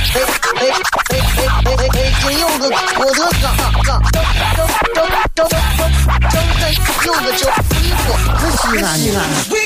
[0.00, 0.24] 哎哎
[0.56, 0.72] 哎
[1.04, 2.08] 哎哎哎！
[2.20, 4.98] 金柚子，我的个个，张张张
[5.34, 5.52] 张张张
[7.04, 7.42] 柚子叫
[8.56, 9.18] 西安西安。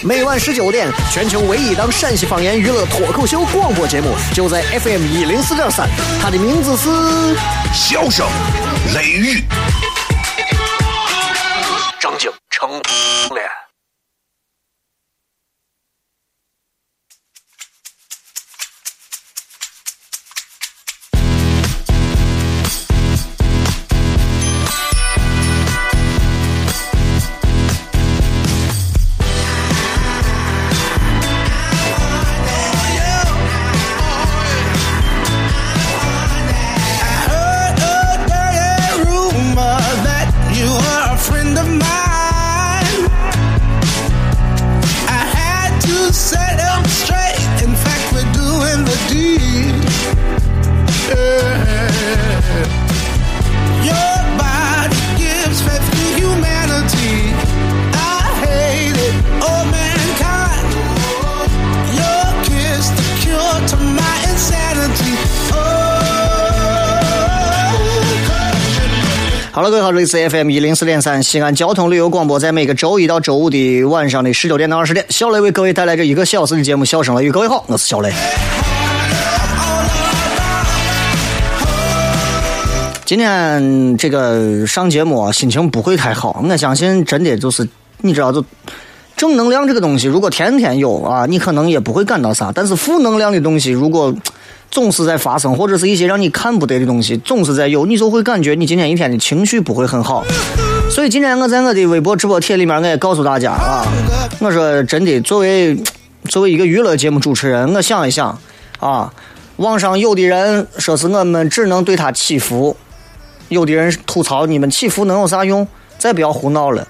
[0.03, 5.89] 每晚十九点，全球唯一档陕西方言娱乐脱口秀广播节目，就在 FM 一零四点三。
[6.21, 6.89] 它的名字是
[7.73, 8.27] 《笑声
[8.93, 9.41] 雷雨》，
[69.65, 77.31] 了，各位好，这里是 FM 一零四点三西安交通旅游广播，在每个周一到周五的晚上的十九点到二十点，小雷为各位带来这一个小时的节目《笑声雷雨》。
[77.33, 78.13] 各位好，我是小雷。
[83.07, 86.45] 今天这个上节目，心情不会太好。
[86.47, 87.67] 我相信真的就是，
[88.03, 88.45] 你知道，就
[89.17, 92.53] 正能量这个东西，如果天天有啊，你可能也不会感到啥。
[92.55, 94.15] 但是负能量的东西，如果
[94.75, 100.25] 总是在发生，或者是一些让你看不得的东西，总是在有，你就会感觉你今天一天的情绪不会很好。
[100.91, 103.87] 所以今天我在我的微博直播帖里面，我也告诉大家啊，
[104.41, 105.79] 我说真的，作为
[106.29, 108.37] 作为一个娱乐节目主持人，我想一想
[108.81, 109.15] 啊，
[109.59, 112.77] 网上有的人说是我们只能对他祈福，
[113.51, 115.65] 有的人吐槽你们祈福能有啥用？
[115.99, 116.85] 再不要胡闹了，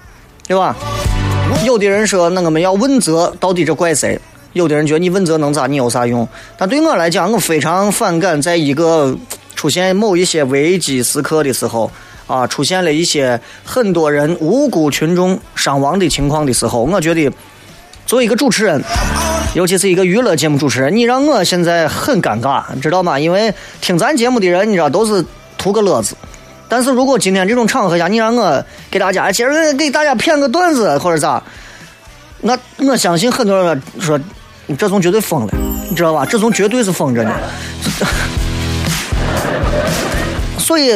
[0.47, 0.75] 对吧？
[1.63, 4.19] 有的人说那我们要问责，到底这怪谁？
[4.55, 5.67] 有的人觉得你问责能咋？
[5.67, 6.25] 你有啥用？
[6.55, 9.13] 但对我来讲，我非常反感，在一个
[9.53, 11.91] 出现某一些危机时刻的时候，
[12.25, 17.29] 啊，出现了一些很多人无辜群众伤亡的情况的时候，我觉得
[18.05, 18.81] 作为一个主持人，
[19.55, 23.19] 尤其是一个娱乐节目主持人，你让我现在很尴尬，知道吗？
[23.19, 25.21] 因为听咱节目的人，你知道都是
[25.57, 26.15] 图个乐子。
[26.69, 31.43] 但是如果今天这种场合下，你让我给大家接着给大家编个段子或者咋，
[32.39, 34.17] 那我相信很多人说。
[34.77, 35.53] 这怂绝对疯了，
[35.89, 36.25] 你知道吧？
[36.25, 37.31] 这怂绝对是疯着呢。
[40.57, 40.89] 所以，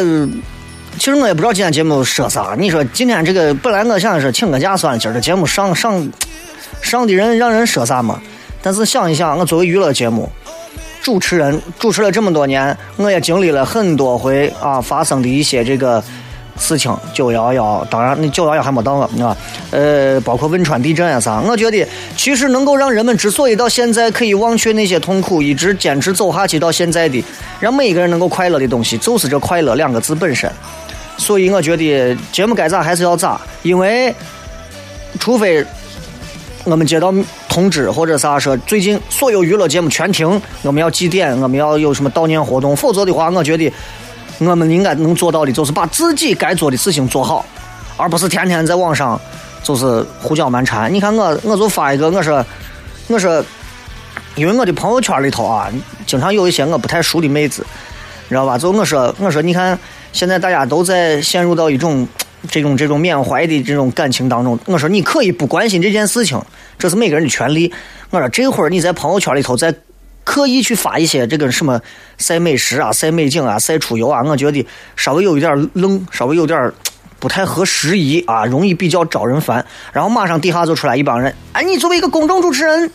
[0.97, 2.56] 其实我也不知道今天节目说啥。
[2.57, 6.12] 你说今天这个本来我想是请个假算了，今儿这节目上上
[6.81, 8.19] 上的人让人说啥嘛？
[8.62, 10.30] 但是想一想，我作为娱乐节目
[11.01, 16.03] 主持人，主持了这么多年，我也经历了很多回啊发生的一些这个。
[16.59, 19.38] 事情九幺幺，当然那九幺幺还没到啊，啊，
[19.72, 21.88] 呃，包括汶川地震啊啥，我觉得
[22.18, 27.24] 其实能够让人们之所以到现在可以忘却那些痛苦，一直坚持走下去到现在的，
[27.62, 30.52] 让每一个人能够快乐的东西，就是这快乐两个字本身。
[31.18, 34.14] 所以我觉得节目该咋还是要咋，因为
[35.18, 35.66] 除非
[36.66, 37.14] 我们接到
[37.48, 43.72] 通知或者啥说最近所有娱乐节目全停，我们要祭奠，我们要有什么悼念活动，否则的话，我觉得。
[44.40, 47.46] 我们应该能做到的，就是把自己该做的事情做好，
[47.98, 49.20] 而不是天天在网上
[49.62, 50.94] 就是胡搅蛮缠。
[50.94, 52.46] 你看我，我就发一个，我说，
[53.08, 53.44] 我说，
[54.36, 55.70] 因为我的朋友圈里头啊，
[56.06, 57.66] 经常有一些我不太熟的妹子，
[58.24, 58.58] 你知道吧？
[58.58, 59.78] 就我说，我说，你看
[60.14, 62.08] 现在大家都在陷入到一种
[62.50, 64.58] 这种这种缅怀的这种感情当中。
[64.66, 66.42] 我说你可以不关心这件事情，
[66.78, 67.74] 这是每个人的权利。
[68.10, 69.75] 我说这会儿你在朋友圈里头在。
[70.30, 71.81] 刻意去发一些这个什么
[72.20, 74.64] 晒美食啊、晒美景啊、晒出游啊，我觉得
[74.96, 76.72] 稍微有一点愣，稍微有点
[77.18, 79.66] 不太合时宜啊，容易比较招人烦。
[79.92, 82.92] 然后马上底下就出来一帮人，哎，你作为一个公众主持人，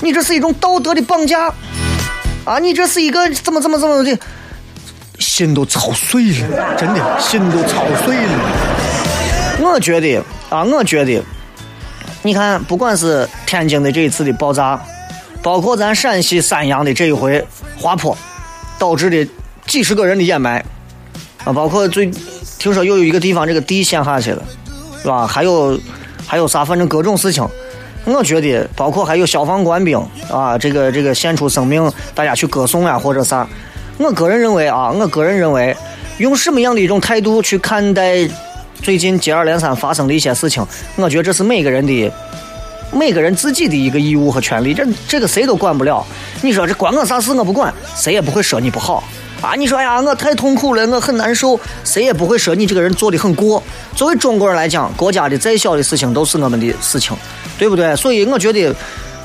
[0.00, 1.52] 你这是一种道德的绑架
[2.44, 2.60] 啊！
[2.60, 4.16] 你这是一个怎么怎么怎么的，
[5.18, 9.60] 心都操碎了，真的心都操碎了。
[9.60, 11.20] 我觉得啊，我觉得，
[12.22, 14.80] 你看，不管是天津的这一次的爆炸。
[15.44, 17.46] 包括咱陕西三阳的这一回
[17.78, 18.16] 滑坡，
[18.78, 19.30] 导致的
[19.66, 20.64] 几十个人的掩埋
[21.44, 22.10] 啊，包括最
[22.58, 24.42] 听说又有一个地方这个地陷下去了，
[25.02, 25.26] 是吧？
[25.26, 25.78] 还有
[26.26, 26.64] 还有啥？
[26.64, 27.46] 反正各种事情，
[28.06, 29.98] 我觉得包括还有消防官兵
[30.32, 33.46] 啊，这个这个献出生命，大家去歌颂呀或者啥。
[33.98, 35.76] 我个人认为啊，我个人认为，
[36.16, 38.26] 用什么样的一种态度去看待
[38.80, 40.66] 最近接二连三发生的一些事情，
[40.96, 42.10] 我觉得这是每个人的
[42.94, 44.72] 每个人自己的一个义务和权利。
[44.72, 46.06] 这这个谁都管不了。
[46.42, 47.32] 你说这关我啥事？
[47.32, 49.02] 我不管，谁也不会说你不好
[49.42, 49.54] 啊。
[49.54, 53.62] 你说哎呀，我太痛苦了，我很难受，谁也不会说你这个人做的很过。
[53.94, 57.16] 作为中国人来讲，国家的再小的事情都是我们的事情，
[57.58, 57.94] 对不对？
[57.96, 58.74] 所以我觉得，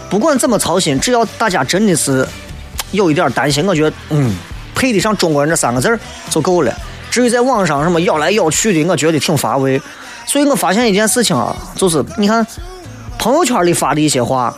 [0.10, 2.28] 不管怎么操心，只要大家真的是
[2.92, 4.36] 有一点担心，我觉得嗯。
[4.76, 6.00] 配得上中国人这三个字儿
[6.30, 6.74] 就够了。
[7.12, 9.82] 至于在网上什么要来要去的，我觉得挺乏味。
[10.26, 12.48] 所以我发现一件事情啊，就是你看
[13.20, 14.56] 朋友圈里发的一些话，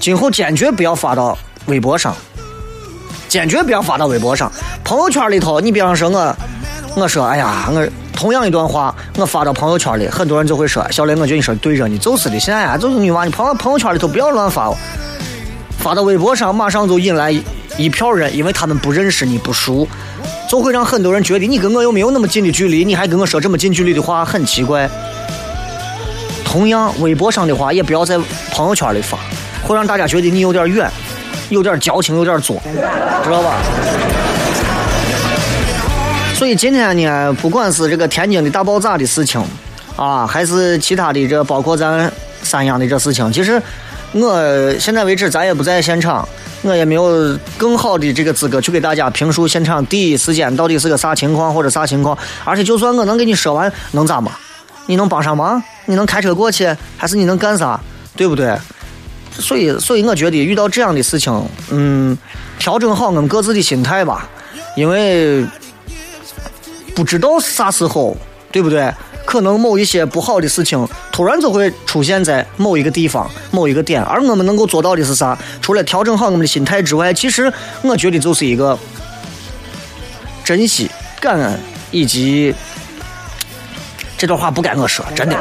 [0.00, 1.36] 今后坚决不要发到
[1.66, 2.16] 微博上，
[3.28, 4.50] 坚决不要发到微博上。
[4.82, 6.36] 朋友圈里头，你比方说我，
[6.96, 14.72] 我说哎呀，我同样一段话，我发到朋友圈里，很多人就会说，小雷，我觉得你说对着呢，就是的，现在啊，就是女娃，你朋友朋友圈里头不要乱发，
[15.78, 17.34] 发到微博上，马上就引来。
[17.78, 19.88] 一票人，因为他们不认识你，不熟，
[20.46, 24.86] 就会让很多人觉得你跟我又没有那么近的距离，你还跟我说这么近距离的话，很奇怪。
[26.52, 28.18] 同样，微博上的话也不要在
[28.50, 29.16] 朋友圈里发，
[29.66, 30.86] 会让大家觉得你有点远，
[31.48, 32.60] 有点矫情，有点作，
[33.24, 33.56] 知道吧？
[36.34, 39.42] 所以今天呢，不管是这个天津的大爆炸的事情，
[39.96, 42.12] 啊，还是其他的这包括咱
[42.42, 43.60] 三阳的这事情，其实
[44.12, 46.28] 我现在为止咱也不在现场。
[46.64, 54.32] 我也没有更好的这个资格去给大家评述现场第一时间到底是个啥情况或者啥情况，而且就算我能给你说完，能咋嘛？
[54.84, 55.60] 你能帮上忙？
[55.86, 56.74] 你能开车过去？
[56.96, 57.80] 还是你能干啥？
[58.16, 58.56] 对不对？
[59.32, 61.32] 所以，所以我觉得遇到这样的事情，
[61.70, 62.16] 嗯，
[62.58, 64.28] 调整好我们各自的心态吧，
[64.76, 65.44] 因为
[66.94, 68.16] 不知道啥时候，
[68.50, 68.92] 对不对？
[69.24, 75.38] 可能某一些不好的事情突然就会出现在某一个地方、某一个点，而我们能够做到的是啥？
[75.62, 77.50] 除了调整好我们的心态之外，其实
[77.82, 78.78] 我觉得就是一个
[80.44, 80.90] 珍惜、
[81.20, 81.58] 感恩
[81.90, 82.52] 以及
[84.22, 85.36] 这段话不该我说，真的。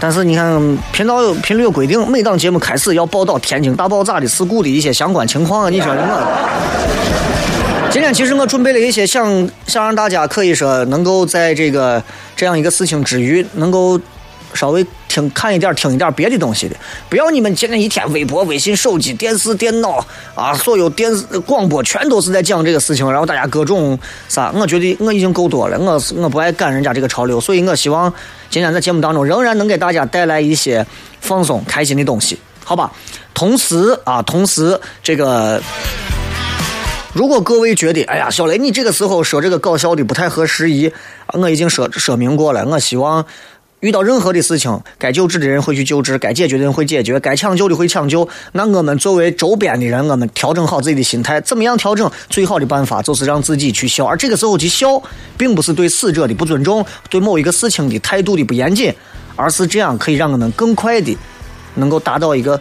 [0.00, 7.88] 但是你看，频道有频率有规定，每档节目开始要报道天津大爆炸的事故的一些相关情况，你说我。
[7.92, 12.02] 今天其实我准备了一些想想让大家可以说能够在这个
[12.34, 14.00] 这样一个事情之余，能够
[14.54, 16.76] 稍微听看一点听一点别的东西的。
[17.08, 20.04] 不要你们今天一天微博、微信、手机、电视、电脑
[20.34, 23.98] 啊，所有电视广播全都是在讲这个事情，然后大家各种
[24.28, 24.52] 啥？
[24.54, 28.12] 我觉得我已经够多了，我是我不爱赶人家这个潮流，所以我希望
[28.48, 30.86] 今天在节目当中仍然能给大家带来一些
[31.20, 32.92] 放松、开心的东西，好吧？
[33.34, 35.60] 同时啊，同时这个。
[37.12, 40.92] 如果各位觉得，哎呀，小雷，你这个时候说这个搞笑的不太合时宜，
[41.32, 42.64] 我已经说说明过了。
[42.64, 43.26] 我希望
[43.80, 48.28] 遇到任何的事情，该救治的人会去救治，该解决的人会解决，该抢救的会抢救。
[48.52, 52.10] 那我们作为周边的人，我们调整好自己的心态，怎么样调整？
[52.28, 54.04] 最好的办法就是让自己去笑。
[54.04, 55.02] 而这个时候去笑，
[55.38, 58.92] 并不是对死者的不尊重，对某一个事情的态度的不严谨，
[59.34, 61.16] 而是这样可以让我们更快的
[61.76, 62.60] 能够达到一个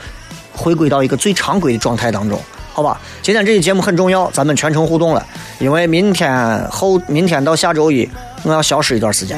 [0.54, 2.39] 回归到一个最常规的状态当中。
[2.71, 5.25] 好吧，今天这期节目很重要，咱们全程互动了，
[5.60, 8.10] 因为明天后明天到下周一
[8.44, 9.38] 我要消失一段时间，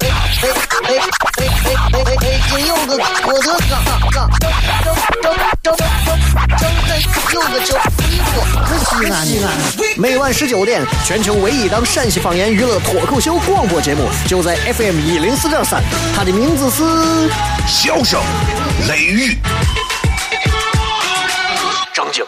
[0.00, 0.08] 哎
[0.42, 0.48] 哎
[0.84, 2.30] 哎哎！
[2.48, 3.48] 今有个我的哥哥，
[4.10, 4.20] 正
[4.82, 5.26] 正
[5.62, 5.76] 正正
[6.58, 6.60] 正
[7.32, 7.68] 有个叫
[7.98, 9.34] 你哥，可西安的。
[9.96, 15.82] 每晚十九点，全球唯一档陕西方言娱乐脱口秀广播节目，就在 FM 一零四点三。
[16.14, 16.82] 它的名字是
[17.66, 18.20] 《笑声
[18.88, 19.34] 雷雨》，
[21.94, 22.24] 正经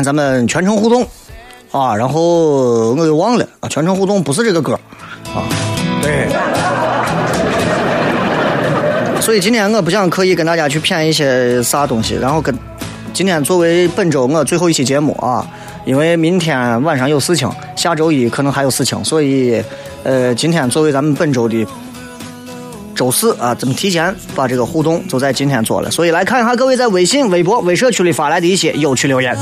[0.00, 1.06] 天咱们全程互动，
[1.70, 4.72] 啊，然后我给忘了啊，全程互动不是这个歌
[5.34, 5.44] 啊，
[6.00, 6.26] 对。
[9.20, 12.56] 所以今天我不想刻意跟大家去骗一些啥东西，然后跟
[13.12, 15.46] 今天作为本周我最后一期节目啊，
[15.84, 19.62] 因为明天晚上有事情，下周一可能还有事情，所以
[20.02, 21.66] 呃，今天作为咱们本周的
[23.00, 25.90] 周四啊，咱们提前把这个互动就在今天做了。
[25.90, 29.34] 所以来看一下各位在微信、微博、微社区里发来的一些有趣留言。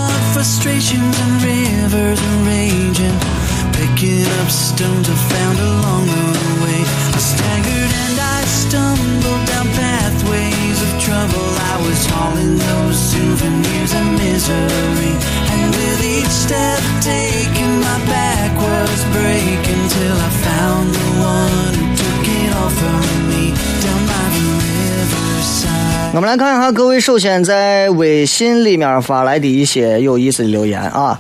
[26.18, 31.16] 我们来看一下各位首先在微信里面发来的一些有意思的留言啊。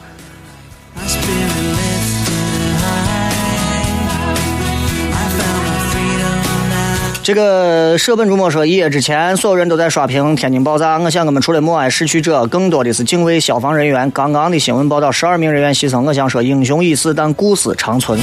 [7.22, 10.98] 这个舍本逐末说，一夜之前，所有人都在刷屏天津爆炸。
[10.98, 14.10] 我想，我们除了默哀逝去者，更多的是敬畏消防人员。
[14.10, 16.00] 刚刚的新闻报道，十二名人员牺牲。
[16.00, 18.18] 我想说，英雄已死，但故事长存。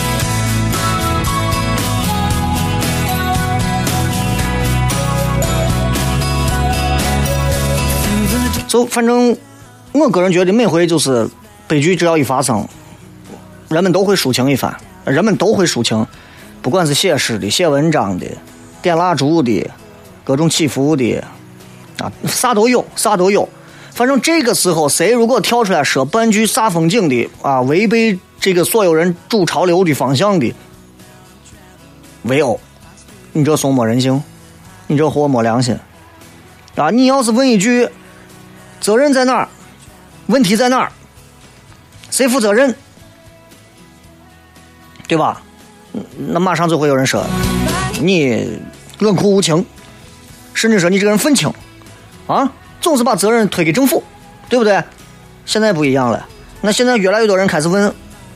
[8.95, 9.35] 反正，
[9.91, 11.27] 我个人觉得，每回就是
[11.67, 12.65] 悲剧只要一发生，
[13.67, 14.73] 人们都会抒情一番，
[15.03, 16.07] 人们都会抒情，
[16.61, 18.25] 不管是写诗的、写文章的、
[18.81, 19.69] 点蜡烛的、
[20.23, 21.21] 各种祈福的，
[21.97, 23.49] 啊，啥都有，啥都有。
[23.91, 30.53] 反正这个时候，谁如果跳出来说半句煞风景的啊，违背这个所有人主潮流的方向的，
[32.21, 32.57] 围殴，
[33.33, 34.23] 你这怂没人性，
[34.87, 35.77] 你这货没良心
[36.77, 36.89] 啊！
[36.91, 37.89] 你要是问一句，
[38.85, 39.49] 责任在哪儿？
[40.27, 40.91] 问题在哪儿？
[42.11, 42.75] 谁负责任？
[45.07, 45.41] 对吧？
[46.15, 47.25] 那马上就会有人说
[47.99, 48.47] 你
[48.99, 49.65] 冷酷无情，
[50.53, 51.51] 甚至说你这个人愤青
[52.27, 54.03] 啊，总是把责任推给政府，
[54.49, 54.83] 对不对？
[55.47, 56.23] 现在不一样了，
[56.61, 57.91] 那现在越来越多人开始问，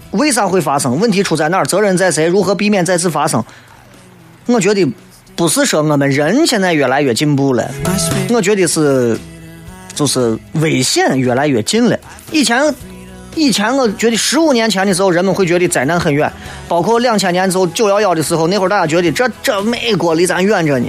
[0.09, 0.99] 为啥会发生？
[0.99, 1.65] 问题出在哪儿？
[1.67, 2.25] 责任在谁？
[2.25, 3.45] 如何避免再次发生？
[4.47, 4.91] 我觉得
[5.35, 7.69] 不是说我们人现在越来越进步了，
[8.31, 9.15] 我觉得是
[9.93, 11.97] 就是危险越来越近了。
[12.31, 12.73] 以前
[13.35, 16.31] 以前我觉得十五年前的时候，人们会觉得灾难很远，
[16.67, 20.87] 包括两千年之后九幺幺的时候，那会儿大家觉得这这美国离咱远着呢。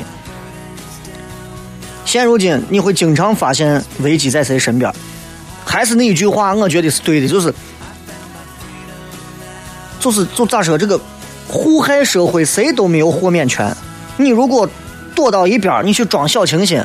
[2.04, 4.92] 现如今，你会经常发现危机在谁身边。
[5.64, 7.54] 还是那一句话，我觉得是对的，就是
[10.00, 10.98] 就是就咋说，这个
[11.46, 13.72] 互害社会谁都没有豁免权。
[14.16, 14.68] 你如果
[15.14, 16.82] 躲到一边，你去装小清新，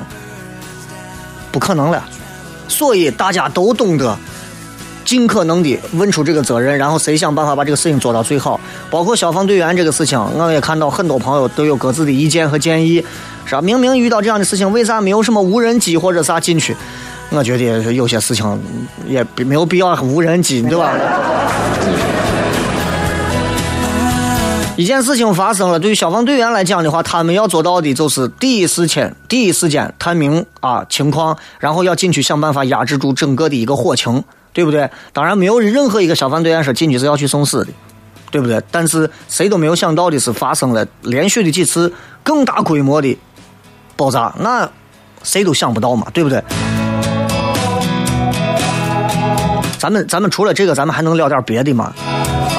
[1.56, 2.04] 不可能了。
[2.68, 4.18] 所以大家都懂得
[5.06, 8.60] 尽可能的问出这个责任，然后谁想办法把这个事情做到最好。
[8.90, 13.02] 包括消防队员这个事情，我也看到很多朋友都有各自的意见和建议，
[13.46, 13.62] 是吧？
[13.62, 16.76] 明明遇到这样的事情，为啥没有什么无人机或者啥进去？
[17.30, 18.62] 我觉得有些事情
[19.08, 20.92] 也没有必要无人机，对吧？
[24.78, 34.90] 一件事情发生了，对于消防队员来讲的话，他们要做到的就是第一时间、第一时间探明啊情况，然后要进去想办法压制住整个的一个火情，对不对？
[35.14, 37.72] 当然，没有任何一个消防队员说进去是要去送死的，
[38.30, 38.62] 对不对？
[38.70, 43.18] 但是谁都没有想到的是，发生了连续的几次更大规模的
[43.96, 44.70] 爆炸，那
[45.24, 46.44] 谁都想不到嘛，对不对？
[49.80, 51.94] 咱们咱们除了这个，咱们还能聊点别的吗？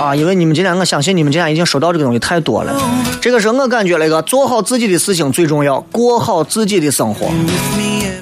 [0.06, 2.72] 啊，因为你们今天，我相信你们今天已经收到这个东西太多了。
[3.20, 7.26] 这个是我感觉那个做好自己的事情最重要，过好自己的生活。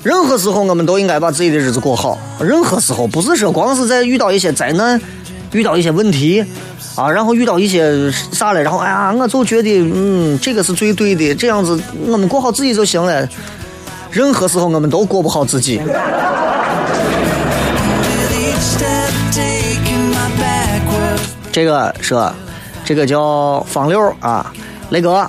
[0.03, 2.19] 任何时候我们都应该把自己的日子过好。
[2.41, 4.99] 任何时候不是说光是在遇到一些灾难、
[5.53, 6.43] 遇到一些问题
[6.95, 13.29] 啊，然后遇到一些啥了，然后哎呀，我就觉得嗯，这个是最对的，这样子我们过好自己就行了。
[14.11, 15.79] 任何时候我们都过不好自己。
[21.55, 22.35] 这个说，
[22.85, 24.53] 这个叫方六啊，
[24.91, 25.25] 雷哥，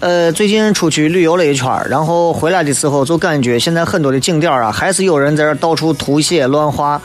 [0.00, 7.00] 呃，最近出去旅游了一圈，然后回来的时候就感觉现在很多的景点啊，还是有人在这到处涂写乱画。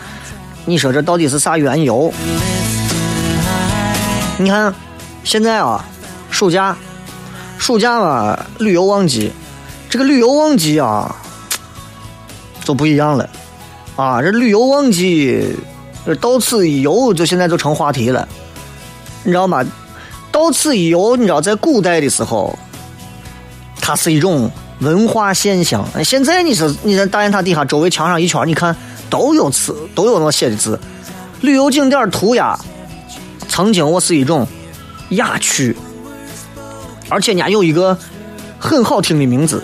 [0.66, 2.14] 你说这到底是啥缘由？
[4.38, 4.76] 你看，
[5.24, 5.86] 现在啊，
[6.30, 6.76] 暑假，
[7.58, 9.32] 暑假嘛，旅游旺季，
[9.90, 11.16] 这个旅游旺季啊，
[12.66, 13.30] 就不一样了
[13.96, 14.22] 啊！
[14.22, 15.56] 这旅游旺季，
[16.20, 18.28] 到此一游，就现在就成话题了。
[19.27, 19.62] 你知道吗？
[20.31, 22.57] 到此一游，你知道在古代的时候，
[23.81, 25.86] 它是一种文化现象。
[26.01, 28.74] 现在你是你在大雁塔底下周围墙上一圈，你看
[29.10, 30.79] 都有字，都有那写的字。
[31.41, 32.57] 旅游景点涂鸦
[33.50, 34.48] 曾经我是一种
[35.10, 35.75] 雅趣，
[37.10, 37.98] 而且人家有一个
[38.57, 39.62] 很好听的名字，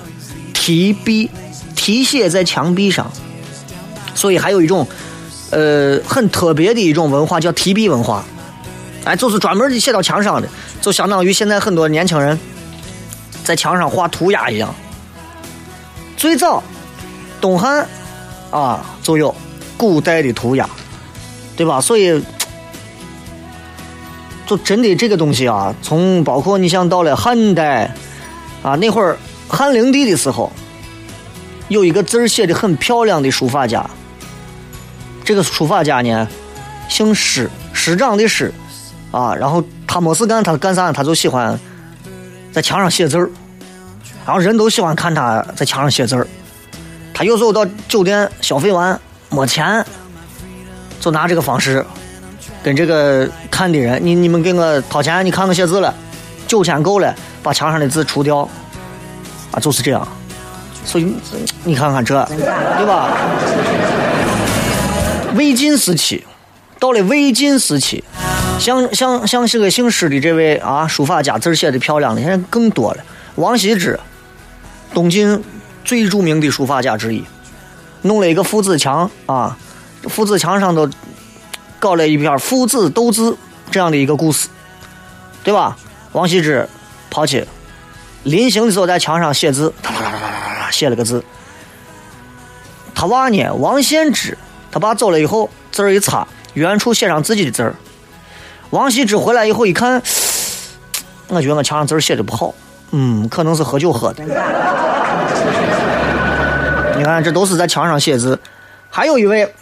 [0.53, 1.29] 题壁，
[1.73, 3.09] 题写在墙壁上，
[4.13, 4.85] 所以还有一种
[5.51, 8.25] 呃很特别的一种文化叫题壁文化，
[9.05, 10.47] 哎，就是专门的写到墙上的，
[10.81, 12.39] 就相当于现在很多年轻人
[13.43, 14.73] 在墙上画涂鸦一样。
[16.17, 16.63] 最早
[17.41, 17.87] 东汉
[18.51, 19.35] 啊就有
[19.77, 20.69] 古代的涂鸦，
[21.55, 21.81] 对吧？
[21.81, 22.23] 所以。
[24.45, 27.89] 就真的这个东西啊，从包括你像到了汉代
[28.61, 29.17] 啊，那会儿
[29.47, 30.51] 汉灵帝的时候，
[31.69, 33.89] 有一个字儿写的很漂亮的书法家。
[35.23, 36.27] 这个书法家呢，
[36.89, 38.53] 姓师，师长的师
[39.13, 39.33] 啊。
[39.33, 40.91] 然后他没事干，他干啥？
[40.91, 41.57] 他就喜欢
[42.51, 43.29] 在墙上写字儿，
[44.25, 46.27] 然后人都喜欢看他在墙上写字儿。
[47.13, 49.85] 他有时候到酒店消费完没钱，
[50.99, 51.85] 就拿这个方式。
[52.63, 55.93] 跟这个看的人，你你们给我掏钱，你看我写字了，
[56.47, 58.47] 九千够了，把墙上的字除掉，
[59.51, 60.07] 啊，就是这样。
[60.85, 61.13] 所以
[61.63, 63.17] 你看看这，对吧？
[65.35, 66.25] 魏晋时期，
[66.79, 68.03] 到了魏晋时期，
[68.59, 73.03] 像像像是个姓施的这位啊，书法家字写的漂亮的，现在更多了。
[73.35, 73.99] 王羲之，
[74.93, 75.43] 东晋
[75.83, 77.23] 最著名的书法家之一，
[78.03, 79.57] 弄了一个父子墙啊，
[80.03, 80.89] 父子墙上头。
[81.79, 83.35] 搞了一篇父子斗字
[83.69, 84.47] 这样的一个故事，
[85.43, 85.75] 对吧？
[86.13, 86.65] 王羲之
[87.09, 87.45] 跑去
[88.23, 91.21] 临行的时候在墙上写字，哒哒哒哒哒哒哒写了个字。
[92.95, 94.37] 他娃呢，王献之，
[94.71, 97.75] 他爸走了以后，字儿一擦，远处写上自己的字儿。
[98.73, 100.01] 王羲之回来以后一看，
[101.29, 102.51] 我觉得我墙上字写的不好，
[102.89, 104.23] 嗯，可能是喝酒喝的。
[106.97, 108.39] 你看，这都是在墙上写字。
[108.89, 109.53] 还有一位，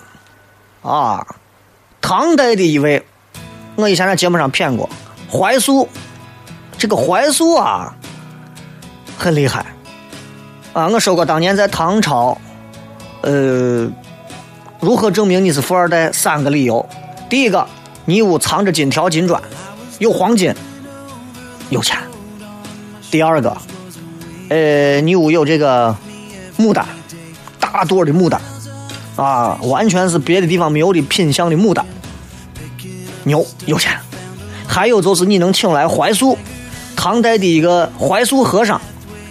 [0.82, 1.28] 啊。
[2.00, 3.06] 唐代的一位，
[3.76, 4.90] 我以前在节目上骗过
[5.30, 5.90] 怀素。
[6.78, 7.94] 这个怀素啊，
[9.18, 9.66] 很厉害
[10.74, 10.88] 啊！
[10.88, 12.36] 我说过，当年在唐朝，
[13.22, 13.88] 呃，
[14.80, 16.12] 如何证明你是富二代？
[16.12, 16.84] 三个理由：
[17.30, 17.68] 第一个，
[18.06, 19.42] 你屋藏着金条金砖，
[20.00, 20.54] 有黄金，
[21.70, 21.98] 有钱；
[23.10, 23.56] 第二个，
[24.50, 25.96] 呃，你屋有这个
[26.58, 26.86] 牡丹，
[27.60, 28.42] 大朵的牡丹。
[29.18, 31.86] 啊，完全是别的地方没有的品相的牡丹，
[33.24, 34.00] 牛有钱。
[34.66, 36.38] 还有就是你能请来怀素，
[36.96, 38.82] 唐代的一个怀素和尚，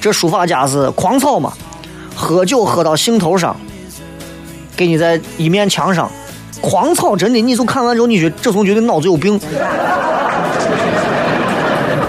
[0.00, 1.54] 这书法家是狂草嘛，
[2.14, 3.56] 喝酒喝到兴头上，
[4.76, 6.08] 给你在一面墙上
[6.60, 9.40] 狂草，真的，你就看完之后，你觉这总觉得脑子有病。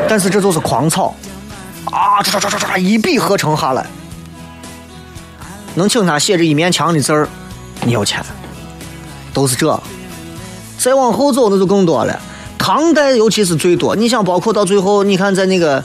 [0.08, 1.16] 但是这就是狂草，
[1.86, 3.86] 啊，唰唰唰唰，一笔合成下来，
[5.76, 7.30] 能请他写这一面墙的字儿。
[7.84, 8.22] 你有钱，
[9.34, 9.82] 都是这。
[10.78, 12.20] 再往后走，那就更多了。
[12.58, 13.96] 唐代尤其是最多。
[13.96, 15.84] 你想，包括到最后，你看在那个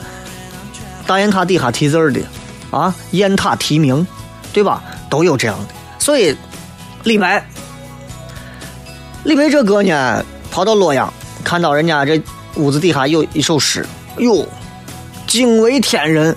[1.07, 2.19] 大雁塔底下题字儿的
[2.69, 4.05] 啊，雁塔题名，
[4.51, 4.83] 对吧？
[5.09, 5.73] 都有这样的。
[5.99, 6.35] 所以，
[7.03, 7.43] 李白，
[9.23, 11.11] 李白这哥呢，跑到洛阳，
[11.43, 12.21] 看到人家这
[12.55, 13.85] 屋子底下有一首诗，
[14.17, 14.45] 哟，
[15.27, 16.35] 惊为天人。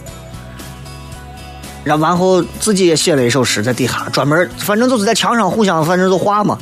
[1.82, 6.58] 然然后自己也写了一首诗在底下，专门反正就是在墙上互相反正就画嘛，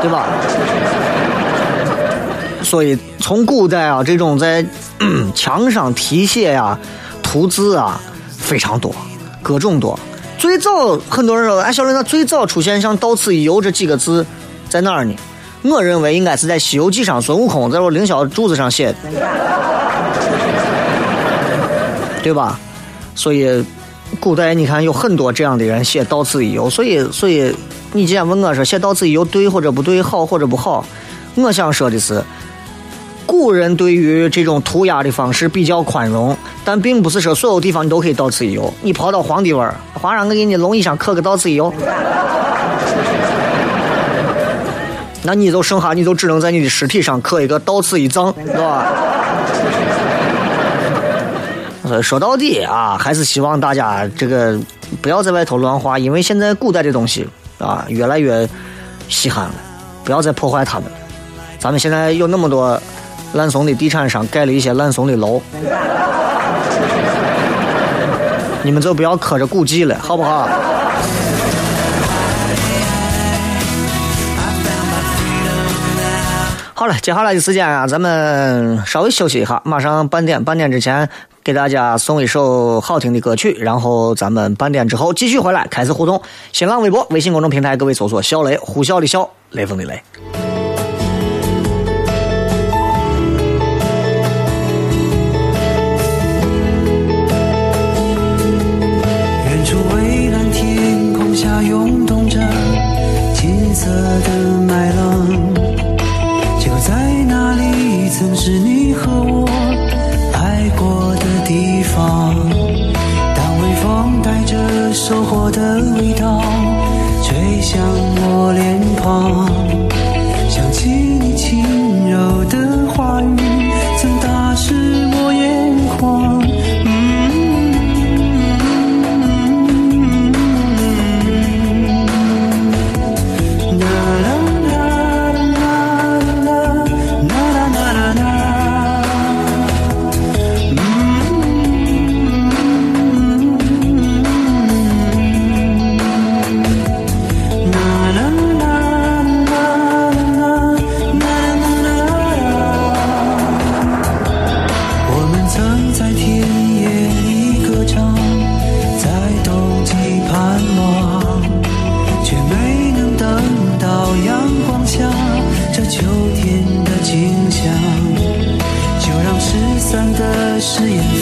[0.00, 0.26] 对吧？
[2.62, 4.64] 所以从古代啊，这种在
[5.34, 6.78] 墙上题写呀、
[7.22, 8.94] 涂字啊非常多，
[9.42, 9.98] 各种多。
[10.38, 14.24] 最早很多人说，哎，小林，那最早出现像“到此一游”这几个字
[14.68, 15.14] 在哪儿呢？
[15.62, 18.96] 我认为应该是在《西游记》上，孙悟空在我凌霄柱子上写的，
[22.22, 22.58] 对吧？
[23.14, 23.64] 所以。
[24.18, 27.54] 古代你看有很多这样的人写“到此一游”，所以所以
[27.92, 30.82] 你既然问我说写“到此一游”对或者不对，好或者不好，
[31.34, 32.24] 我想说的是，
[33.26, 38.72] 古人对于这种涂鸦的方式比较宽容，但并不是说所有地方你都可以“到此一游”。
[38.80, 41.70] 你跑到皇帝湾，皇上我给你龙椅上刻个“到此一游”，
[45.28, 48.86] 那你就剩下你就只能在你的尸体上刻一个“到此一葬”，是吧？
[52.02, 54.58] 说到底啊，还是希望大家这个
[55.02, 58.48] 不要在外头乱画，因为现在古代的东西啊越来越
[59.10, 59.54] 稀罕了，
[60.02, 60.90] 不要再破坏它们。
[61.58, 62.80] 咱们现在有那么多
[63.34, 65.42] 烂怂的地产商盖了一些烂怂的楼，
[68.62, 70.48] 你们就不要磕着古迹了，好不好？
[76.78, 81.08] 好了，接下来的时间啊，咱们稍微休息一下，马上半点，半点之前
[81.42, 86.22] 给大家送一首好听的歌曲，然后咱们半点之后继续回来开始互动。
[86.52, 90.47] 新浪微博、微信公众平台，各位搜索“小雷”，呼啸的啸，雷锋的雷。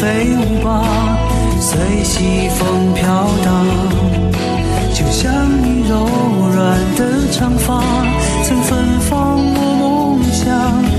[0.01, 0.85] 飞舞吧，
[1.59, 3.05] 随西风飘
[3.45, 3.67] 荡。
[4.93, 5.33] 就像
[5.63, 6.07] 你柔
[6.55, 7.83] 软的长发，
[8.45, 10.96] 曾芬芳我梦想。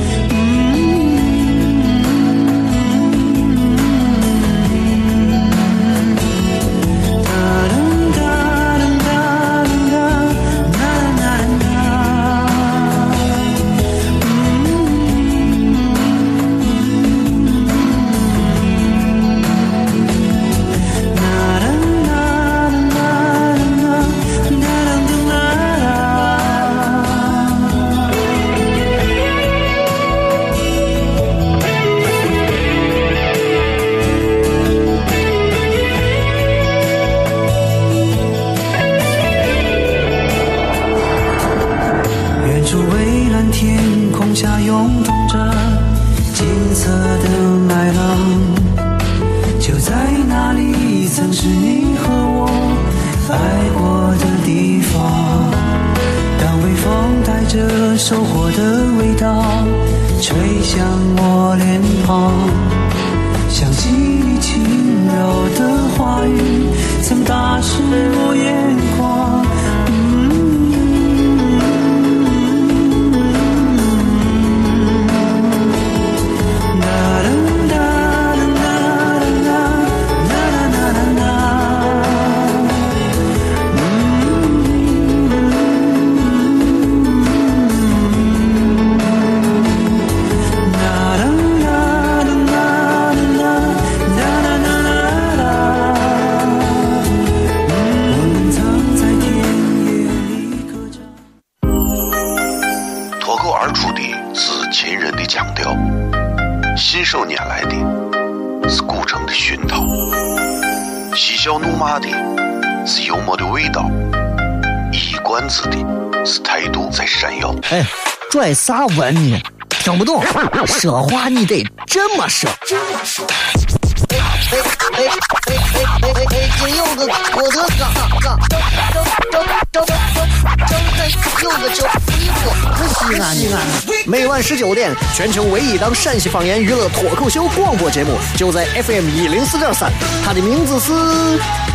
[118.48, 119.44] 拽啥文你？
[119.84, 120.24] 听不懂，
[120.68, 122.50] 说话你得这么说。
[122.66, 123.28] 这么说。
[123.28, 124.58] 哎哎
[124.94, 125.08] 哎哎
[125.44, 126.26] 哎哎哎！
[126.30, 131.10] 北京有个郭德纲，纲张张张张张张开
[131.44, 132.34] 有个叫一个
[132.78, 133.60] 不西安西安。
[134.06, 139.92] 每晚十九点，全球唯一档陕西方言娱乐脱口秀广播节目，就在 FM 一零四点三。
[140.24, 140.94] 它的名字是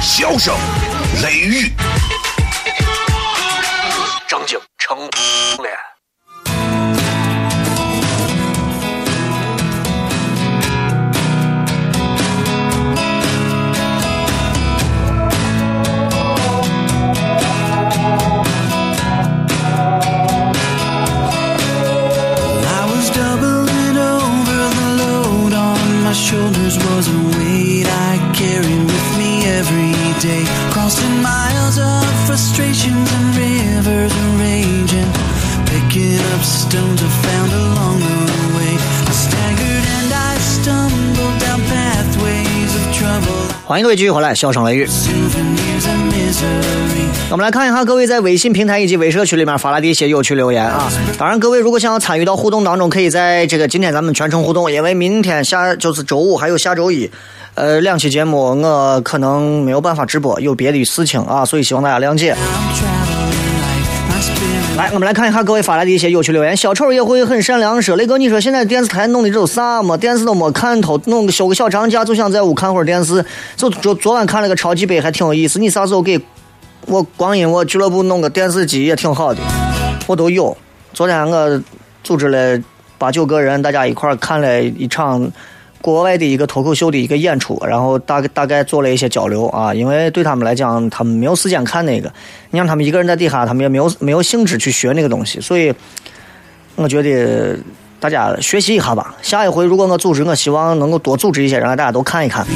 [0.01, 0.55] 笑声
[1.23, 1.71] 雷雨，
[30.21, 30.45] day.
[30.71, 35.11] Crossing miles of frustrations and rivers of raging.
[35.67, 38.77] Picking up stones I found along the way.
[38.77, 43.53] I staggered and I stumbled down pathways of trouble.
[43.65, 44.87] 欢迎各位继续回来，笑声雷雨。
[47.31, 50.93] 我们来看一下各位在微信平台以及微社区里面发来的一些有趣留言啊。
[51.19, 57.11] 当然，各位如果想要参与到互动当中，可以在这个今天咱们全程互动，因为明天下就是周五还有下周一，
[57.55, 62.35] 呃，两期节目我可能没有办法直播，有别的事情啊，所以希望大家谅解。
[64.75, 66.57] 来，我们来看一下各位发来的一些有趣留言。
[66.57, 69.95] 小丑也会很善良，说雷哥，你说现在电视台弄的这都啥嘛？
[69.99, 73.23] 电视都没看头，弄个休个小长假就想在屋看会儿电视。
[73.55, 75.59] 就昨昨晚看了个超级杯，还挺有意思。
[75.59, 76.19] 你啥时候给
[76.87, 79.41] 我光阴我俱乐部弄个电视机也挺好的，
[80.07, 80.57] 我都有。
[80.95, 81.63] 昨天我
[82.03, 82.59] 组织了
[82.97, 85.31] 八九个人，大家一块儿看了一场
[85.83, 92.11] 国外的一个脱口秀的一个演出，然后大概大概做了一些交流啊，因为对他们来讲，他们没有时间看那个，
[92.53, 95.75] 你让他们一个人在底下，他们也没有没有兴致去学那个东西，所以
[96.77, 97.59] 我觉得
[98.01, 99.15] 大家学习一下吧。
[99.21, 102.47] 下一回如果我组织，我希望能够多组织一些，让大家都看一看。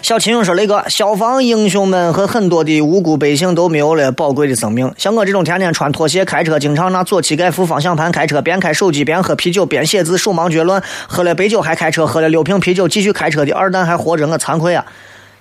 [0.00, 4.90] 小秦勇说：“雷哥，消防英雄们和很多的无辜百姓都没有了宝贵的生命。
[4.96, 14.86] 像我这种天天穿拖鞋开车，经常拿左膝盖扶方向盘开车，边开手机边喝啤酒边写字，手忙脚乱，喝了白酒还开车，喝了六瓶啤酒继续开车的二蛋还活着，我惭愧啊！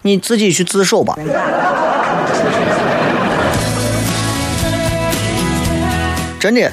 [0.01, 1.17] 你自己去自首吧。”
[6.39, 6.71] 真的，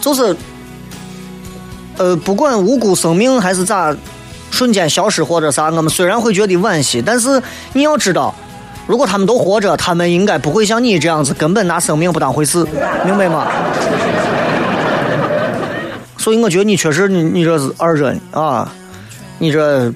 [0.00, 0.36] 就是，
[1.98, 3.94] 呃，不管无辜生命还是咋，
[4.54, 8.32] 瞬间消失或者啥，我们虽然会觉得惋惜，但是你要知道，
[8.86, 12.64] 如果他们都活着，他们应该不会像你这样子，根本拿生命不当回事，
[13.04, 13.48] 明白吗？
[16.16, 18.72] 所以我觉得你确实你你这是二者啊，
[19.38, 19.92] 你这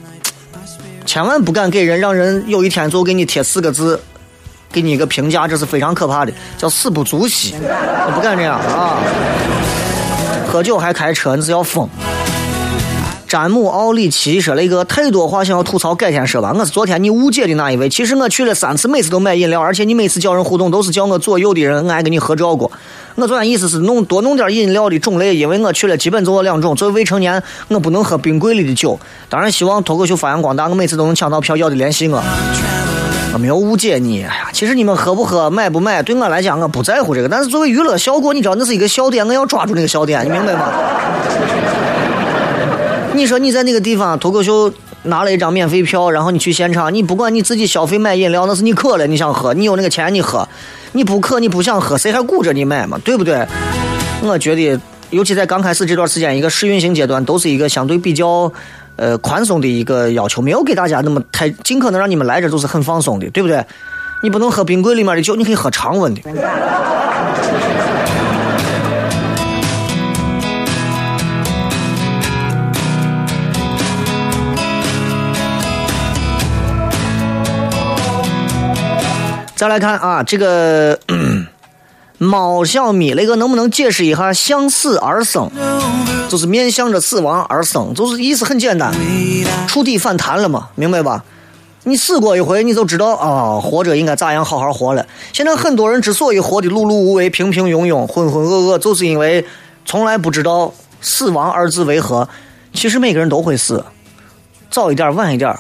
[1.06, 3.98] 千万不敢给人让人有一天就给你贴四个字，
[4.72, 8.98] 给你一个评价，这是非常可怕的，叫死不足惜，你不敢这样啊！
[10.48, 11.88] 喝酒还开车，你是要疯。
[13.28, 16.50] 詹姆奥里奇说了一个太多话想要吐槽，改天说吧。
[16.58, 17.86] 我是昨天你误解的那一位。
[17.86, 22.72] 其实我去了三次，每次都买饮料，而且你每次叫人互动都是叫我左右的人，我还跟你合照过。
[23.16, 26.74] 我昨天意思是弄多弄点饮料的种类，因为我去了基本就我两种。
[26.74, 28.98] 作为未成年，我不能喝冰柜里的酒。
[29.28, 32.22] 当然希望脱口秀发扬光大，我每次都能抢到票，要的联系我。
[33.34, 37.28] 我没有误解你，哎呀，其实你们喝不喝、买不买，对我来讲我不在乎这个。
[37.28, 40.72] 但是作为娱乐效果，你知道那是一个笑点，我要抓住那个笑点，你明白吗？
[43.18, 50.48] 你说你在那个地方脱口秀拿了一张免费票，然后你去现场，你不管你自己消费买饮料，那是你渴了你想喝，你有那个钱你喝，
[50.92, 52.96] 你不渴你不想喝，谁还顾着你买嘛？
[53.04, 53.44] 对不对？
[54.22, 58.52] 我觉得，尤其在刚开始这段时间，一个试运行阶段，都是一个相对比较
[58.94, 63.64] 呃宽松的一个要求，没有给大家那么太尽可能让你们来这都是很放松的，对不对？
[64.22, 66.20] 你不能喝冰柜里面的酒，你可以喝常温的。
[79.58, 80.96] 再来看啊，这个
[82.16, 85.50] 猫小咪那个能不能解释一下“向死而生”？
[86.30, 88.94] 就是面向着死亡而生，就是意思很简单，
[89.66, 91.24] 触底反弹了嘛，明白吧？
[91.82, 95.04] 你死过一回，你就知道啊，活着应该咋样好好活了。
[95.32, 99.44] 现在很多人之所以活得碌碌无为、平平庸庸、浑浑噩噩，就是因为
[99.84, 102.28] 从来不知道死亡二字为何。
[102.72, 103.84] 其实每个人都会死，
[104.70, 105.52] 早一点、晚一点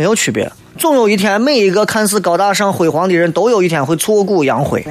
[0.00, 0.50] 没有区别。
[0.78, 4.82] 总有一天，每一个看似高大上、辉煌的人都有一天会挫骨扬灰。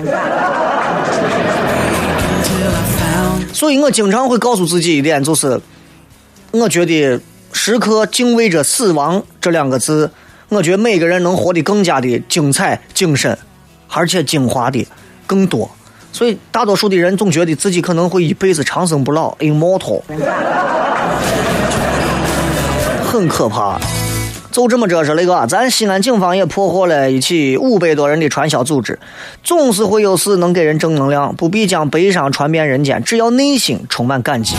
[3.52, 5.60] 所以我经常会告诉自己一点，就是
[6.52, 7.19] 我觉得
[7.52, 10.12] 时刻敬畏着死亡这两个字，
[10.50, 13.36] 我觉得每个人能活得更加的精彩、精神，
[13.88, 14.88] 而且精华的
[15.26, 15.72] 更多。
[16.13, 20.04] 所以大多数的人总觉得自己可能会一辈子长生不老，immortal，
[23.12, 23.80] 很可怕。
[24.52, 28.98] 就这么着是那个，咱西安警方也破获了一起五百多人的传销组织。
[29.44, 34.56] 总是会有事能给人正能量，不必将悲伤传遍人间，只要内心充满感激。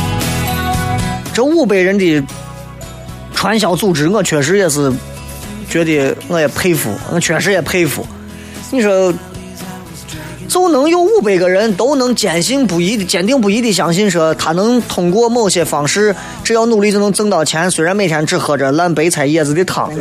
[1.33, 2.23] 这五百人的
[3.35, 4.93] 传销组织，我确实也是
[5.69, 8.07] 觉得我也佩服，我确实也佩服。
[8.71, 9.13] 你说，
[10.51, 19.93] 就能有五百个人都能坚信不疑的、坚定不移的相信说，他能通过某些方式，只要努力就能挣到钱，虽然每天只喝着烂白菜叶子的汤。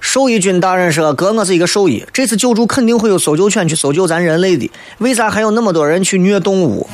[0.00, 6.86] 兽医军大人说：“哥，我是一个兽医，这次救助肯定会有搜救犬去搜救咱人类的，为啥还有那么多人去虐动物？”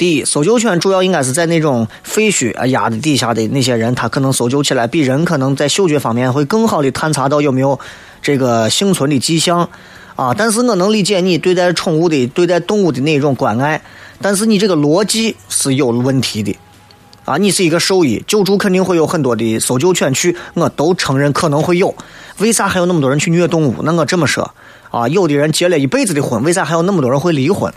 [0.00, 7.78] 第一，搜救犬主要应该是在那种废墟啊压的底下的那些人，他可能搜救起来比人可能在嗅觉方面会更好的探查到有没有
[8.22, 9.68] 这个幸存的迹象
[10.16, 10.32] 啊。
[10.32, 13.82] 但是我能理解你对待宠物的、对待动物的那种关爱，
[14.22, 16.56] 但是你这个逻辑是有问题的
[17.26, 17.36] 啊。
[17.36, 21.94] 你是一个兽医，救助肯定会有很多的搜救犬去，我都承认可能会有。
[22.38, 23.74] 为啥还有那么多人去虐动物？
[23.82, 24.54] 那我这么说
[24.90, 27.70] 啊，有的人结了一辈子的婚，为啥还有那么多人会离婚？